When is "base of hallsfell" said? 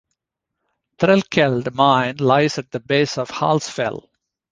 2.79-4.09